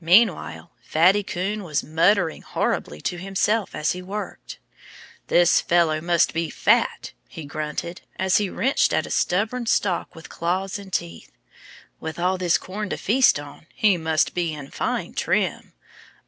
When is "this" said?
5.28-5.60, 12.36-12.58